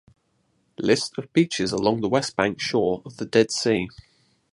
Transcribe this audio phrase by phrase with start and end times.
[0.79, 3.87] List of beaches along the West Bank shore of the Dead Sea.